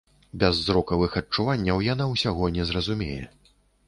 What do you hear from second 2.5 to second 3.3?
не зразумее.